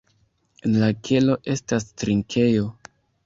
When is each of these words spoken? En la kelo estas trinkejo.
En 0.69 0.77
la 0.83 0.87
kelo 1.09 1.35
estas 1.55 1.87
trinkejo. 2.03 2.65